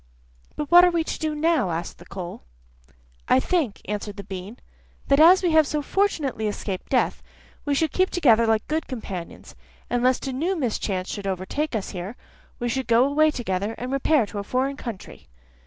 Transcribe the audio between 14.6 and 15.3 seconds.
country.